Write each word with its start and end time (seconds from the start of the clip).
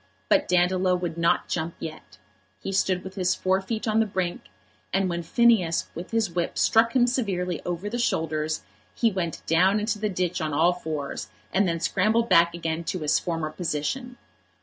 But 0.29 0.47
Dandolo 0.47 0.95
would 0.95 1.15
not 1.15 1.47
jump 1.47 1.75
yet. 1.79 2.17
He 2.59 2.71
stood 2.71 3.03
with 3.03 3.13
his 3.13 3.35
fore 3.35 3.61
feet 3.61 3.87
on 3.87 3.99
the 3.99 4.07
brink, 4.07 4.45
and 4.91 5.07
when 5.07 5.21
Phineas 5.21 5.89
with 5.93 6.09
his 6.09 6.31
whip 6.31 6.57
struck 6.57 6.95
him 6.95 7.05
severely 7.05 7.61
over 7.65 7.87
the 7.87 7.99
shoulders, 7.99 8.63
he 8.95 9.11
went 9.11 9.45
down 9.45 9.79
into 9.79 9.99
the 9.99 10.09
ditch 10.09 10.41
on 10.41 10.53
all 10.55 10.73
fours, 10.73 11.27
and 11.53 11.67
then 11.67 11.79
scrambled 11.79 12.29
back 12.29 12.55
again 12.55 12.83
to 12.85 13.01
his 13.01 13.19
former 13.19 13.51
position. 13.51 14.17